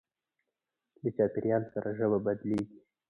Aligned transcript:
له 1.01 1.09
چاپېریال 1.17 1.63
سره 1.73 1.89
ژبه 1.97 2.19
بدلېږي. 2.25 2.77